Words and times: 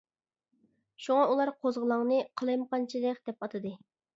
شۇڭا 1.07 1.27
ئۇلار 1.33 1.51
قوزغىلاڭنى 1.65 2.19
«قالايمىقانچىلىق» 2.41 3.25
دەپ 3.29 3.47
ئاتىدى. 3.49 3.77